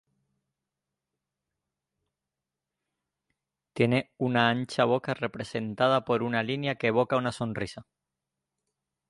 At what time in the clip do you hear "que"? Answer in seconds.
6.73-6.87